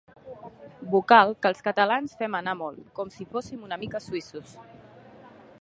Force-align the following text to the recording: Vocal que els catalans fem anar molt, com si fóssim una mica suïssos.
Vocal 0.93 1.33
que 1.45 1.51
els 1.53 1.61
catalans 1.67 2.17
fem 2.23 2.39
anar 2.41 2.57
molt, 2.63 2.83
com 3.01 3.15
si 3.19 3.31
fóssim 3.35 3.69
una 3.71 3.81
mica 3.85 4.03
suïssos. 4.09 4.61